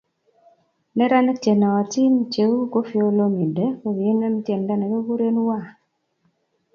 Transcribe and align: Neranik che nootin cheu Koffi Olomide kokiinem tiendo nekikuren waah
Neranik 0.95 1.37
che 1.43 1.51
nootin 1.61 2.13
cheu 2.33 2.53
Koffi 2.73 2.97
Olomide 3.09 3.65
kokiinem 3.81 4.35
tiendo 4.45 4.73
nekikuren 4.75 5.37
waah 5.47 5.67